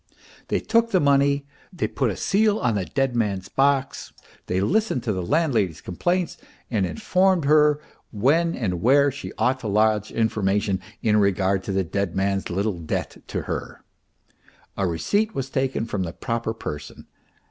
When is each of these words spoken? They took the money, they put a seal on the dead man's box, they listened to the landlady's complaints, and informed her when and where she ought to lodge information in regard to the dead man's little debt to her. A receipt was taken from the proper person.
They 0.47 0.59
took 0.59 0.89
the 0.89 0.99
money, 0.99 1.45
they 1.71 1.87
put 1.87 2.09
a 2.09 2.17
seal 2.17 2.57
on 2.57 2.73
the 2.73 2.85
dead 2.85 3.15
man's 3.15 3.49
box, 3.49 4.11
they 4.47 4.59
listened 4.59 5.03
to 5.03 5.13
the 5.13 5.21
landlady's 5.21 5.79
complaints, 5.79 6.37
and 6.71 6.87
informed 6.87 7.45
her 7.45 7.79
when 8.09 8.55
and 8.55 8.81
where 8.81 9.11
she 9.11 9.31
ought 9.37 9.59
to 9.59 9.67
lodge 9.67 10.09
information 10.09 10.81
in 11.03 11.17
regard 11.17 11.61
to 11.65 11.71
the 11.71 11.83
dead 11.83 12.15
man's 12.15 12.49
little 12.49 12.79
debt 12.79 13.17
to 13.27 13.43
her. 13.43 13.83
A 14.75 14.87
receipt 14.87 15.35
was 15.35 15.51
taken 15.51 15.85
from 15.85 16.01
the 16.01 16.13
proper 16.13 16.51
person. 16.55 17.05